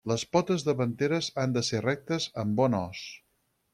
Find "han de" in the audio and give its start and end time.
1.43-1.63